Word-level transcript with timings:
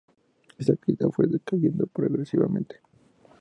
Esta 0.57 0.73
actividad 0.73 1.11
fue 1.11 1.27
decayendo 1.27 1.85
progresivamente. 1.85 2.77